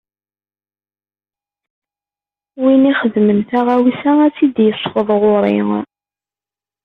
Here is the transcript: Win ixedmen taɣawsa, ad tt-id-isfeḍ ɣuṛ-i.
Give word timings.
Win 2.61 2.83
ixedmen 2.91 3.39
taɣawsa, 3.49 4.11
ad 4.25 4.31
tt-id-isfeḍ 4.33 5.09
ɣuṛ-i. 5.21 5.59